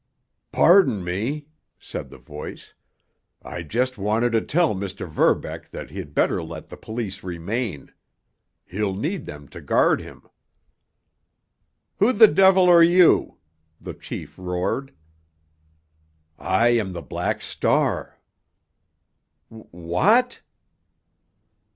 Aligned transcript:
"Pardon 0.51 1.03
me," 1.03 1.45
said 1.79 2.09
the 2.09 2.17
voice. 2.17 2.73
"I 3.43 3.61
just 3.61 3.99
wanted 3.99 4.31
to 4.31 4.41
tell 4.41 4.73
Mr. 4.73 5.07
Verbeck 5.07 5.69
that 5.69 5.91
he'd 5.91 6.15
better 6.15 6.41
let 6.41 6.69
the 6.69 6.75
police 6.75 7.23
remain. 7.23 7.93
He'll 8.65 8.95
need 8.95 9.27
them 9.27 9.47
to 9.49 9.61
guard 9.61 10.01
him." 10.01 10.27
"Who 11.97 12.13
the 12.13 12.27
devil 12.27 12.67
are 12.67 12.81
you?" 12.81 13.37
the 13.79 13.93
chief 13.93 14.39
roared. 14.39 14.91
"I 16.39 16.69
am 16.69 16.93
the 16.93 17.03
Black 17.03 17.43
Star!" 17.43 18.17
"W 19.51 19.67
what?" 19.69 20.41